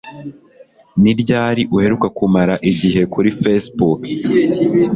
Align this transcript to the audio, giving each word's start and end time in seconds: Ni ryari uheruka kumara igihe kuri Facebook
Ni 1.01 1.11
ryari 1.19 1.61
uheruka 1.75 2.07
kumara 2.17 2.53
igihe 2.69 3.01
kuri 3.13 3.29
Facebook 3.41 3.99